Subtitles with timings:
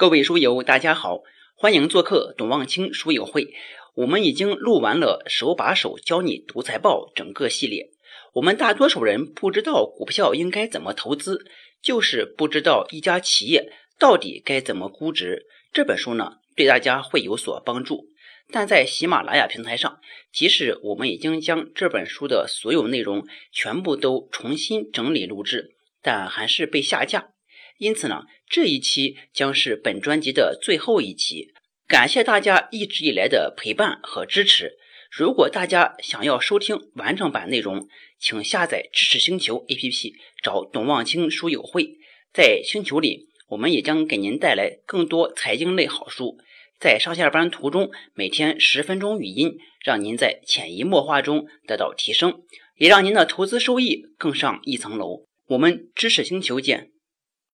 [0.00, 1.20] 各位书友，大家好，
[1.54, 3.52] 欢迎做客董望清书友会。
[3.94, 7.90] 我们已经录完了手把手教你读财报整个系列。
[8.32, 11.44] 我们大多数人不知道股票应该怎么投资，
[11.82, 15.44] 就是不知道一家企业到底该怎么估值。
[15.70, 18.06] 这本书呢，对大家会有所帮助。
[18.50, 20.00] 但在喜马拉雅平台上，
[20.32, 27.32] 即使我们已经将这本书的所有内容全部都重新整理录制，但还是被下架。
[27.80, 31.48] 因此呢，这一期将是本专辑的最后一期。
[31.88, 34.76] 感谢大家一直以来的陪伴和支持。
[35.10, 37.88] 如果大家想要收听完整版内容，
[38.18, 41.96] 请下载知识星球 APP，找董望清书友会。
[42.34, 46.36] 在星球里，我们也将给您带来更多财经类好书。
[46.78, 52.42] 在上下班途中，每天十分钟语音，让您在潜移默化中得到提升，
[52.76, 55.24] 也让您的投资收益更上一层楼。
[55.46, 56.90] 我们知识星球见。